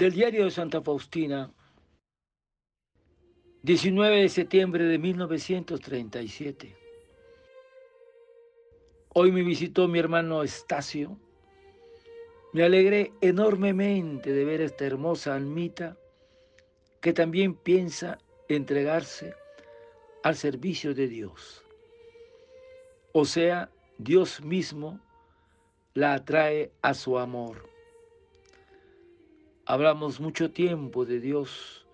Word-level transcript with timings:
Del 0.00 0.12
diario 0.12 0.46
de 0.46 0.50
Santa 0.50 0.80
Faustina, 0.80 1.52
19 3.60 4.22
de 4.22 4.28
septiembre 4.30 4.84
de 4.84 4.96
1937. 4.96 6.74
Hoy 9.10 9.30
me 9.30 9.42
visitó 9.42 9.88
mi 9.88 9.98
hermano 9.98 10.42
Estacio. 10.42 11.18
Me 12.54 12.62
alegré 12.62 13.12
enormemente 13.20 14.32
de 14.32 14.42
ver 14.46 14.62
esta 14.62 14.86
hermosa 14.86 15.34
almita 15.34 15.98
que 17.02 17.12
también 17.12 17.54
piensa 17.54 18.16
entregarse 18.48 19.34
al 20.22 20.34
servicio 20.34 20.94
de 20.94 21.08
Dios. 21.08 21.62
O 23.12 23.26
sea, 23.26 23.70
Dios 23.98 24.40
mismo 24.40 24.98
la 25.92 26.14
atrae 26.14 26.72
a 26.80 26.94
su 26.94 27.18
amor. 27.18 27.68
Hablamos 29.70 30.18
mucho 30.18 30.50
tiempo 30.50 31.04
de 31.04 31.20
Dios, 31.20 31.86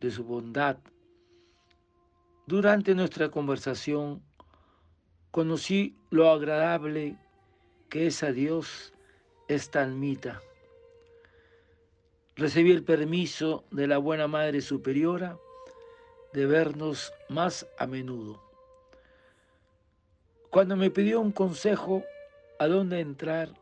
de 0.00 0.10
su 0.10 0.24
bondad. 0.24 0.78
Durante 2.46 2.94
nuestra 2.94 3.28
conversación 3.28 4.22
conocí 5.30 5.94
lo 6.08 6.30
agradable 6.30 7.18
que 7.90 8.06
es 8.06 8.22
a 8.22 8.32
Dios 8.32 8.94
esta 9.46 9.82
almita. 9.82 10.40
Recibí 12.34 12.72
el 12.72 12.82
permiso 12.82 13.64
de 13.70 13.88
la 13.88 13.98
buena 13.98 14.26
Madre 14.26 14.62
Superiora 14.62 15.36
de 16.32 16.46
vernos 16.46 17.12
más 17.28 17.66
a 17.78 17.86
menudo. 17.86 18.40
Cuando 20.48 20.76
me 20.76 20.90
pidió 20.90 21.20
un 21.20 21.32
consejo 21.32 22.02
a 22.58 22.66
dónde 22.68 23.00
entrar, 23.00 23.52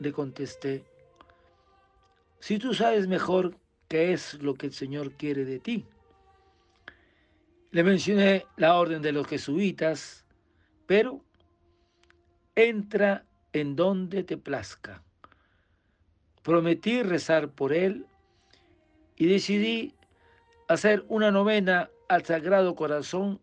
le 0.00 0.12
contesté, 0.12 0.84
si 2.44 2.58
tú 2.58 2.74
sabes 2.74 3.08
mejor 3.08 3.56
qué 3.88 4.12
es 4.12 4.34
lo 4.42 4.52
que 4.52 4.66
el 4.66 4.74
Señor 4.74 5.12
quiere 5.12 5.46
de 5.46 5.60
ti. 5.60 5.86
Le 7.70 7.82
mencioné 7.82 8.44
la 8.58 8.74
orden 8.74 9.00
de 9.00 9.12
los 9.12 9.26
jesuitas, 9.26 10.26
pero 10.86 11.24
entra 12.54 13.24
en 13.54 13.76
donde 13.76 14.24
te 14.24 14.36
plazca. 14.36 15.02
Prometí 16.42 17.02
rezar 17.02 17.48
por 17.48 17.72
él 17.72 18.04
y 19.16 19.24
decidí 19.24 19.94
hacer 20.68 21.02
una 21.08 21.30
novena 21.30 21.88
al 22.10 22.26
Sagrado 22.26 22.74
Corazón 22.74 23.40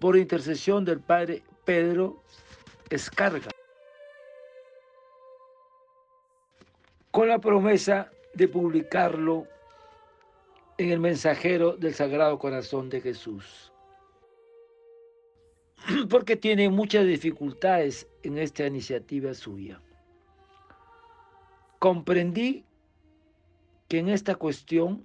por 0.00 0.16
intercesión 0.16 0.84
del 0.84 0.98
Padre 0.98 1.44
Pedro 1.64 2.24
Escarga, 2.90 3.50
con 7.18 7.26
la 7.26 7.40
promesa 7.40 8.12
de 8.32 8.46
publicarlo 8.46 9.48
en 10.76 10.92
el 10.92 11.00
mensajero 11.00 11.76
del 11.76 11.92
Sagrado 11.92 12.38
Corazón 12.38 12.88
de 12.90 13.00
Jesús. 13.00 13.72
Porque 16.08 16.36
tiene 16.36 16.68
muchas 16.68 17.04
dificultades 17.06 18.06
en 18.22 18.38
esta 18.38 18.68
iniciativa 18.68 19.34
suya. 19.34 19.82
Comprendí 21.80 22.64
que 23.88 23.98
en 23.98 24.10
esta 24.10 24.36
cuestión 24.36 25.04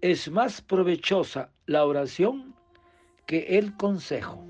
es 0.00 0.30
más 0.30 0.62
provechosa 0.62 1.52
la 1.66 1.84
oración 1.84 2.54
que 3.26 3.58
el 3.58 3.76
consejo. 3.76 4.42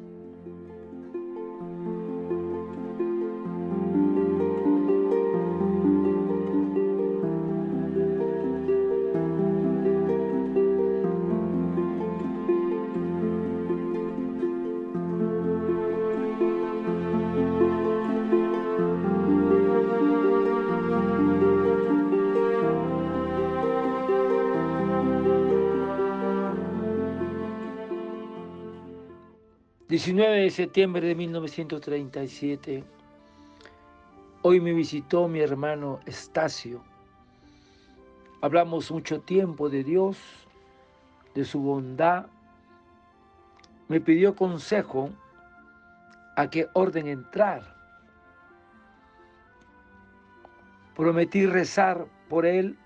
19 29.90 30.42
de 30.42 30.50
septiembre 30.50 31.04
de 31.04 31.16
1937, 31.16 32.84
hoy 34.42 34.60
me 34.60 34.72
visitó 34.72 35.26
mi 35.26 35.40
hermano 35.40 35.98
Estacio. 36.06 36.80
Hablamos 38.40 38.88
mucho 38.92 39.20
tiempo 39.22 39.68
de 39.68 39.82
Dios, 39.82 40.16
de 41.34 41.44
su 41.44 41.60
bondad. 41.60 42.26
Me 43.88 44.00
pidió 44.00 44.36
consejo 44.36 45.10
a 46.36 46.48
qué 46.48 46.68
orden 46.74 47.08
entrar. 47.08 47.74
Prometí 50.94 51.46
rezar 51.46 52.06
por 52.28 52.46
él 52.46 52.78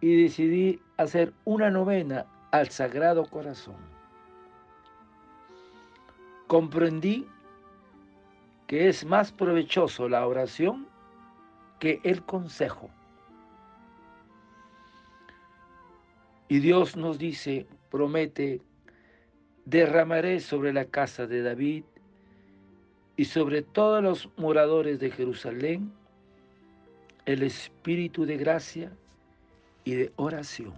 y 0.00 0.24
decidí 0.24 0.82
hacer 0.96 1.32
una 1.44 1.70
novena 1.70 2.26
al 2.50 2.68
Sagrado 2.70 3.24
Corazón 3.26 3.99
comprendí 6.50 7.28
que 8.66 8.88
es 8.88 9.04
más 9.04 9.30
provechoso 9.30 10.08
la 10.08 10.26
oración 10.26 10.88
que 11.78 12.00
el 12.02 12.24
consejo. 12.24 12.90
Y 16.48 16.58
Dios 16.58 16.96
nos 16.96 17.18
dice, 17.18 17.68
promete, 17.88 18.60
derramaré 19.64 20.40
sobre 20.40 20.72
la 20.72 20.86
casa 20.86 21.28
de 21.28 21.40
David 21.40 21.84
y 23.16 23.26
sobre 23.26 23.62
todos 23.62 24.02
los 24.02 24.28
moradores 24.36 24.98
de 24.98 25.12
Jerusalén 25.12 25.92
el 27.26 27.44
espíritu 27.44 28.26
de 28.26 28.36
gracia 28.36 28.90
y 29.84 29.94
de 29.94 30.12
oración. 30.16 30.74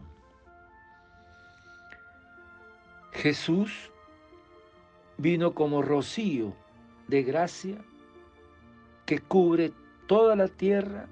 Jesús 3.12 3.90
vino 5.22 5.54
como 5.54 5.82
rocío 5.82 6.52
de 7.06 7.22
gracia 7.22 7.78
que 9.06 9.20
cubre 9.20 9.72
toda 10.08 10.34
la 10.34 10.48
tierra 10.48 11.06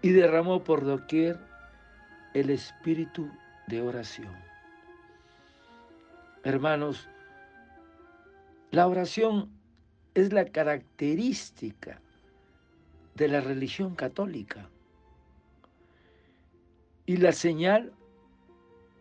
y 0.00 0.12
derramó 0.12 0.64
por 0.64 0.82
doquier 0.82 1.38
el 2.32 2.48
espíritu 2.48 3.30
de 3.68 3.82
oración. 3.82 4.34
Hermanos, 6.42 7.06
la 8.70 8.88
oración 8.88 9.50
es 10.14 10.32
la 10.32 10.46
característica 10.46 12.00
de 13.14 13.28
la 13.28 13.42
religión 13.42 13.94
católica 13.94 14.70
y 17.04 17.18
la 17.18 17.32
señal 17.32 17.92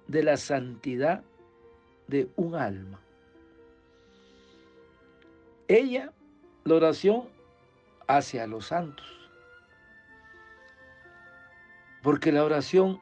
de 0.09 0.23
la 0.23 0.35
santidad 0.35 1.23
de 2.09 2.29
un 2.35 2.55
alma. 2.55 3.02
Ella, 5.67 6.11
la 6.65 6.75
oración 6.75 7.29
hacia 8.07 8.47
los 8.47 8.67
santos. 8.67 9.07
Porque 12.01 12.31
la 12.31 12.43
oración 12.43 12.99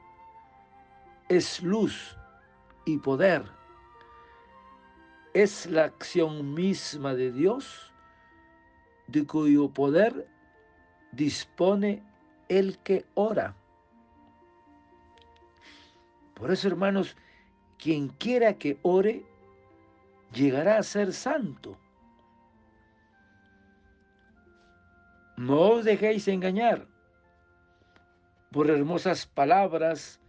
es 1.28 1.64
luz 1.64 2.16
y 2.86 2.98
poder. 2.98 3.44
Es 5.34 5.66
la 5.66 5.86
acción 5.86 6.54
misma 6.54 7.16
de 7.16 7.32
Dios, 7.32 7.92
de 9.08 9.26
cuyo 9.26 9.70
poder 9.70 10.28
dispone 11.12 12.04
el 12.50 12.78
que 12.80 13.06
ora. 13.14 13.56
Por 16.36 16.52
eso, 16.52 16.68
hermanos, 16.68 17.16
quien 17.78 18.10
quiera 18.10 18.54
que 18.54 18.78
ore, 18.82 19.24
llegará 20.34 20.78
a 20.78 20.84
ser 20.84 21.14
santo. 21.14 21.78
No 25.42 25.72
os 25.72 25.86
dejéis 25.86 26.28
engañar 26.28 26.88
por 28.52 28.70
hermosas 28.70 29.26
palabras 29.26 30.22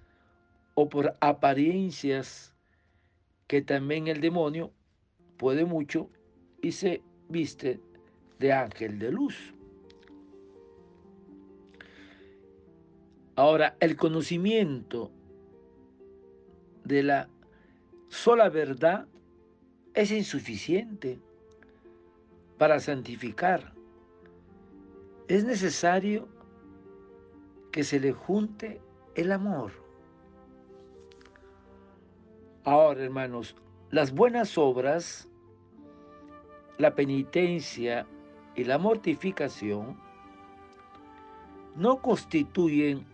o 0.73 0.89
por 0.89 1.19
apariencias 1.21 2.55
que 3.47 3.61
también 3.61 4.07
el 4.07 4.23
demonio 4.23 4.73
puede 5.37 5.67
mucho 5.67 6.09
y 6.63 6.73
se 6.73 7.03
viste 7.29 7.79
de 8.39 8.55
ángel 8.55 8.99
de 8.99 9.13
luz. 9.13 9.53
Ahora, 13.37 13.77
el 13.81 13.97
conocimiento 13.97 15.13
de 16.85 17.03
la 17.03 17.29
sola 18.09 18.49
verdad 18.49 19.07
es 19.93 20.11
insuficiente 20.11 21.21
para 22.57 22.81
santificar 22.81 23.72
es 25.29 25.45
necesario 25.45 26.29
que 27.71 27.85
se 27.85 28.01
le 28.01 28.13
junte 28.13 28.81
el 29.15 29.33
amor. 29.33 29.73
Ahora, 32.65 33.03
hermanos, 33.03 33.57
las 33.91 34.13
buenas 34.13 34.57
obras, 34.57 35.29
la 36.79 36.95
penitencia 36.95 38.07
y 38.55 38.65
la 38.65 38.79
mortificación 38.79 39.97
no 41.77 42.01
constituyen 42.01 43.07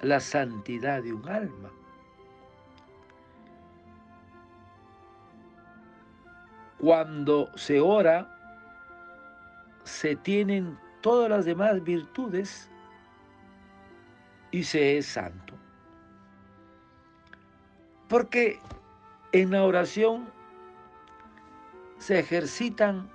la 0.00 0.20
santidad 0.20 1.02
de 1.02 1.12
un 1.12 1.28
alma. 1.28 1.70
Cuando 6.78 7.48
se 7.56 7.80
ora, 7.80 8.28
se 9.84 10.16
tienen 10.16 10.76
todas 11.02 11.28
las 11.28 11.44
demás 11.44 11.82
virtudes 11.84 12.70
y 14.50 14.62
se 14.62 14.98
es 14.98 15.06
santo. 15.06 15.54
Porque 18.08 18.58
en 19.32 19.50
la 19.50 19.64
oración 19.64 20.28
se 21.98 22.18
ejercitan 22.18 23.10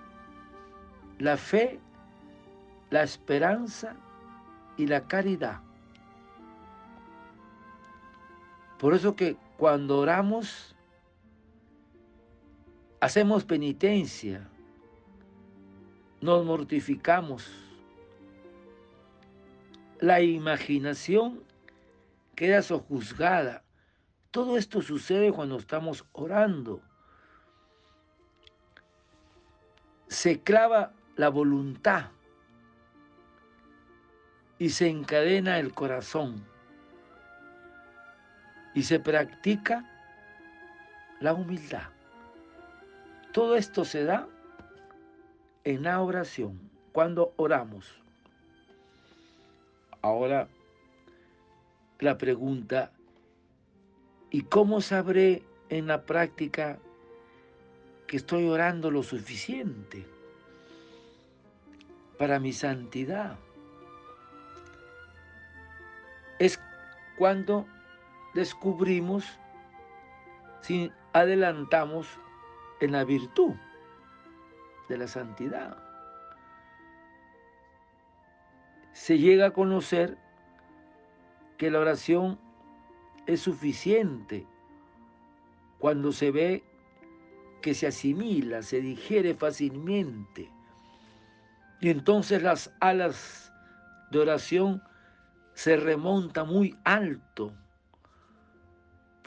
la 1.20 1.38
fe, 1.38 1.80
la 2.90 3.04
esperanza 3.04 3.96
y 4.78 4.88
la 4.88 5.08
caridad. 5.08 5.62
Por 8.80 8.94
eso 8.94 9.16
que 9.16 9.36
cuando 9.58 10.00
oramos, 10.00 10.76
hacemos 13.00 13.44
penitencia, 13.44 14.48
nos 16.22 16.46
mortificamos. 16.46 17.67
La 20.00 20.22
imaginación 20.22 21.44
queda 22.36 22.62
sojuzgada. 22.62 23.64
Todo 24.30 24.58
esto 24.58 24.82
sucede 24.82 25.32
cuando 25.32 25.58
estamos 25.58 26.06
orando. 26.12 26.82
Se 30.08 30.42
clava 30.42 30.94
la 31.16 31.30
voluntad 31.30 32.12
y 34.60 34.70
se 34.70 34.88
encadena 34.88 35.60
el 35.60 35.74
corazón 35.74 36.46
y 38.76 38.84
se 38.84 39.00
practica 39.00 39.84
la 41.20 41.34
humildad. 41.34 41.90
Todo 43.34 43.56
esto 43.56 43.84
se 43.84 44.04
da 44.04 44.28
en 45.64 45.84
la 45.84 46.00
oración, 46.02 46.70
cuando 46.92 47.34
oramos. 47.38 48.07
Ahora 50.08 50.48
la 52.00 52.18
pregunta, 52.18 52.94
¿y 54.32 54.44
cómo 54.44 54.80
sabré 54.80 55.44
en 55.68 55.88
la 55.88 56.06
práctica 56.06 56.80
que 58.08 58.16
estoy 58.16 58.48
orando 58.48 58.90
lo 58.90 59.04
suficiente 59.04 60.06
para 62.18 62.40
mi 62.40 62.54
santidad? 62.54 63.38
Es 66.40 66.58
cuando 67.18 67.68
descubrimos 68.34 69.26
si 70.62 70.90
adelantamos 71.12 72.08
en 72.80 72.94
la 72.94 73.04
virtud 73.04 73.56
de 74.88 74.98
la 75.00 75.08
santidad. 75.10 75.87
Se 79.00 79.18
llega 79.18 79.48
a 79.48 79.52
conocer 79.52 80.18
que 81.58 81.72
la 81.72 81.80
oración 81.80 82.40
es 83.26 83.42
suficiente 83.42 84.46
cuando 85.80 86.12
se 86.12 86.32
ve 86.32 86.64
que 87.62 87.74
se 87.74 87.88
asimila, 87.88 88.62
se 88.62 88.82
digiere 88.82 89.34
fácilmente. 89.34 90.50
Y 91.80 91.90
entonces 91.90 92.42
las 92.42 92.74
alas 92.80 93.52
de 94.12 94.20
oración 94.20 94.82
se 95.54 95.78
remontan 95.78 96.48
muy 96.48 96.76
alto 96.84 97.54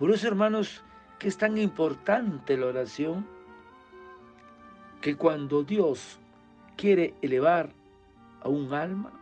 por 0.00 0.10
eso, 0.12 0.28
hermanos, 0.28 0.82
que 1.18 1.28
es 1.28 1.36
tan 1.36 1.58
importante 1.58 2.56
la 2.56 2.68
oración, 2.68 3.26
que 5.02 5.14
cuando 5.14 5.62
Dios 5.62 6.18
quiere 6.74 7.12
elevar 7.20 7.68
a 8.40 8.48
un 8.48 8.72
alma, 8.72 9.12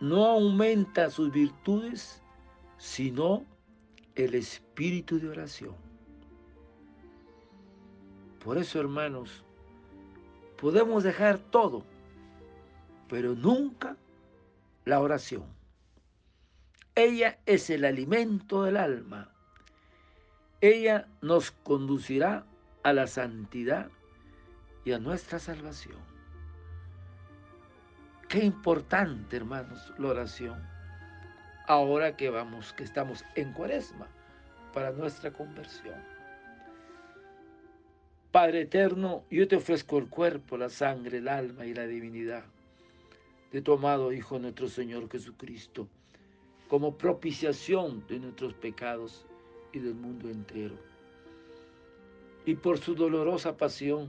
no 0.00 0.24
aumenta 0.24 1.10
sus 1.10 1.30
virtudes, 1.30 2.22
sino 2.78 3.44
el 4.14 4.34
espíritu 4.34 5.20
de 5.20 5.28
oración. 5.28 5.74
Por 8.42 8.56
eso, 8.56 8.80
hermanos, 8.80 9.44
podemos 10.56 11.04
dejar 11.04 11.38
todo, 11.38 11.84
pero 13.08 13.34
nunca 13.34 13.96
la 14.86 15.00
oración. 15.00 15.44
Ella 16.94 17.38
es 17.44 17.70
el 17.70 17.84
alimento 17.84 18.64
del 18.64 18.78
alma. 18.78 19.30
Ella 20.62 21.08
nos 21.20 21.50
conducirá 21.50 22.46
a 22.82 22.92
la 22.92 23.06
santidad 23.06 23.90
y 24.84 24.92
a 24.92 24.98
nuestra 24.98 25.38
salvación. 25.38 25.98
Qué 28.30 28.44
importante, 28.44 29.38
hermanos, 29.38 29.92
la 29.98 30.10
oración. 30.10 30.62
Ahora 31.66 32.16
que 32.16 32.30
vamos, 32.30 32.72
que 32.72 32.84
estamos 32.84 33.24
en 33.34 33.52
cuaresma 33.52 34.06
para 34.72 34.92
nuestra 34.92 35.32
conversión. 35.32 35.96
Padre 38.30 38.60
eterno, 38.60 39.24
yo 39.32 39.48
te 39.48 39.56
ofrezco 39.56 39.98
el 39.98 40.08
cuerpo, 40.08 40.56
la 40.56 40.68
sangre, 40.68 41.18
el 41.18 41.26
alma 41.26 41.66
y 41.66 41.74
la 41.74 41.88
divinidad 41.88 42.44
de 43.50 43.62
tu 43.62 43.72
amado 43.72 44.12
Hijo 44.12 44.38
nuestro 44.38 44.68
Señor 44.68 45.10
Jesucristo 45.10 45.88
como 46.68 46.96
propiciación 46.96 48.06
de 48.06 48.20
nuestros 48.20 48.54
pecados 48.54 49.26
y 49.72 49.80
del 49.80 49.96
mundo 49.96 50.30
entero. 50.30 50.76
Y 52.46 52.54
por 52.54 52.78
su 52.78 52.94
dolorosa 52.94 53.56
pasión, 53.56 54.08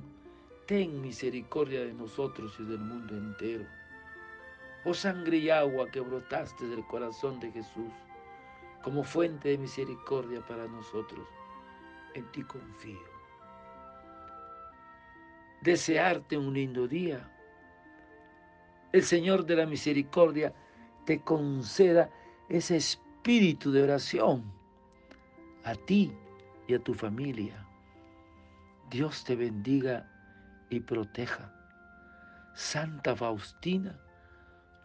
ten 0.67 1.01
misericordia 1.01 1.83
de 1.83 1.93
nosotros 1.95 2.55
y 2.59 2.63
del 2.65 2.77
mundo 2.77 3.17
entero. 3.17 3.80
Oh 4.83 4.93
sangre 4.93 5.37
y 5.37 5.49
agua 5.49 5.89
que 5.91 5.99
brotaste 5.99 6.65
del 6.65 6.85
corazón 6.87 7.39
de 7.39 7.51
Jesús, 7.51 7.91
como 8.83 9.03
fuente 9.03 9.49
de 9.49 9.57
misericordia 9.57 10.45
para 10.45 10.67
nosotros, 10.67 11.27
en 12.15 12.31
ti 12.31 12.41
confío. 12.43 12.99
Desearte 15.61 16.37
un 16.37 16.53
lindo 16.53 16.87
día. 16.87 17.29
El 18.91 19.03
Señor 19.03 19.45
de 19.45 19.55
la 19.55 19.67
misericordia 19.67 20.53
te 21.05 21.21
conceda 21.21 22.09
ese 22.49 22.77
espíritu 22.77 23.71
de 23.71 23.83
oración 23.83 24.51
a 25.63 25.75
ti 25.75 26.11
y 26.67 26.73
a 26.73 26.79
tu 26.79 26.93
familia. 26.93 27.65
Dios 28.89 29.23
te 29.23 29.35
bendiga 29.35 30.09
y 30.69 30.79
proteja. 30.79 31.53
Santa 32.55 33.15
Faustina, 33.15 33.97